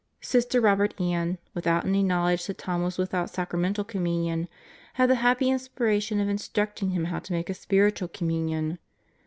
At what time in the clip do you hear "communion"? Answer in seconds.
3.83-4.47, 8.07-8.79